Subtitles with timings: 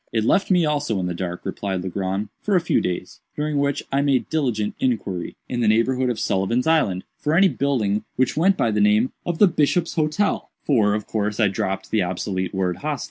[0.11, 3.83] "It left me also in the dark," replied Legrand, "for a few days; during which
[3.91, 8.57] I made diligent inquiry, in the neighborhood of Sullivan's Island, for any building which went
[8.57, 12.77] by the name of the 'Bishop's Hotel;' for, of course, I dropped the obsolete word
[12.77, 12.99] 'hostel.